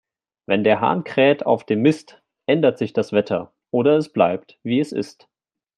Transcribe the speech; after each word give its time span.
Wenn 0.47 0.63
der 0.63 0.81
Hahn 0.81 1.03
kräht 1.03 1.45
auf 1.45 1.63
dem 1.63 1.83
Mist, 1.83 2.23
ändert 2.47 2.79
sich 2.79 2.91
das 2.93 3.11
Wetter, 3.11 3.53
oder 3.69 3.97
es 3.97 4.11
bleibt, 4.11 4.57
wie 4.63 4.79
es 4.79 4.91
ist. 4.93 5.29